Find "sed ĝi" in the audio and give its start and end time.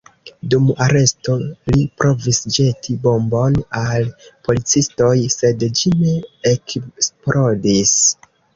5.37-5.95